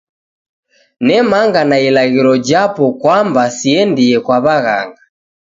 Nemanga 1.05 1.61
na 1.69 1.77
ilaghiro 1.87 2.33
japo 2.47 2.85
kwamba 3.01 3.41
siendie 3.57 4.17
kwa 4.25 4.37
waghanga 4.45 5.01